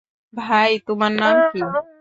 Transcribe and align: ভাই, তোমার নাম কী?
ভাই, 0.33 0.71
তোমার 0.87 1.11
নাম 1.15 1.37
কী? 1.49 1.59